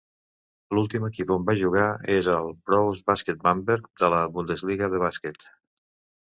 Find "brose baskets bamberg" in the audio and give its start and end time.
2.71-3.87